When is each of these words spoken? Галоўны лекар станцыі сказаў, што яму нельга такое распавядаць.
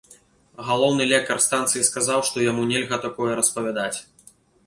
Галоўны 0.69 1.03
лекар 1.11 1.41
станцыі 1.47 1.83
сказаў, 1.91 2.19
што 2.29 2.45
яму 2.51 2.63
нельга 2.71 2.97
такое 3.05 3.31
распавядаць. 3.43 3.97